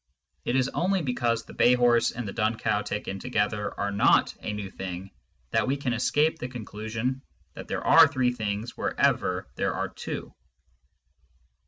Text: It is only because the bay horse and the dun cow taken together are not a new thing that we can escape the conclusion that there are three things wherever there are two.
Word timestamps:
It 0.45 0.55
is 0.55 0.67
only 0.69 1.03
because 1.03 1.45
the 1.45 1.53
bay 1.53 1.75
horse 1.75 2.09
and 2.09 2.27
the 2.27 2.33
dun 2.33 2.57
cow 2.57 2.81
taken 2.81 3.19
together 3.19 3.79
are 3.79 3.91
not 3.91 4.33
a 4.41 4.51
new 4.51 4.71
thing 4.71 5.11
that 5.51 5.67
we 5.67 5.77
can 5.77 5.93
escape 5.93 6.39
the 6.39 6.47
conclusion 6.47 7.21
that 7.53 7.67
there 7.67 7.85
are 7.85 8.07
three 8.07 8.31
things 8.33 8.75
wherever 8.75 9.47
there 9.57 9.75
are 9.75 9.89
two. 9.89 10.33